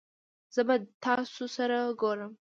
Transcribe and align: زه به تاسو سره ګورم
زه 0.53 0.61
به 0.67 0.75
تاسو 1.03 1.43
سره 1.55 1.77
ګورم 2.01 2.31